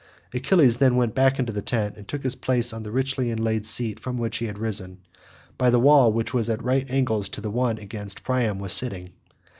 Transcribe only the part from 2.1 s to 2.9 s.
his place on